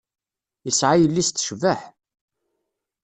Yesɛa 0.65 0.95
yelli-s 0.97 1.29
tecbeḥ. 1.29 1.81